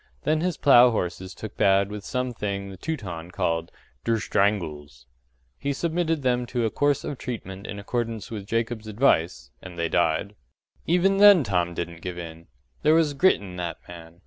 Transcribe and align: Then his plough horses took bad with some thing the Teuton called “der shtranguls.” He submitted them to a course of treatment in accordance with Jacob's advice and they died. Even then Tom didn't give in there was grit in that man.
Then 0.23 0.41
his 0.41 0.57
plough 0.57 0.89
horses 0.89 1.35
took 1.35 1.55
bad 1.57 1.91
with 1.91 2.03
some 2.03 2.33
thing 2.33 2.71
the 2.71 2.75
Teuton 2.77 3.29
called 3.29 3.71
“der 4.03 4.15
shtranguls.” 4.17 5.05
He 5.59 5.73
submitted 5.73 6.23
them 6.23 6.47
to 6.47 6.65
a 6.65 6.71
course 6.71 7.03
of 7.03 7.19
treatment 7.19 7.67
in 7.67 7.77
accordance 7.77 8.31
with 8.31 8.47
Jacob's 8.47 8.87
advice 8.87 9.51
and 9.61 9.77
they 9.77 9.89
died. 9.89 10.33
Even 10.87 11.17
then 11.17 11.43
Tom 11.43 11.75
didn't 11.75 12.01
give 12.01 12.17
in 12.17 12.47
there 12.81 12.95
was 12.95 13.13
grit 13.13 13.39
in 13.39 13.57
that 13.57 13.77
man. 13.87 14.19